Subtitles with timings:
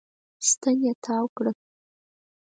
[0.49, 1.51] ستن يې تاو کړه.